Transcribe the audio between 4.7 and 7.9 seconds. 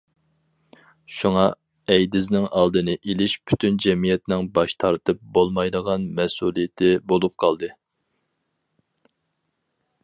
تارتىپ بولمايدىغان مەسئۇلىيىتى بولۇپ قالدى.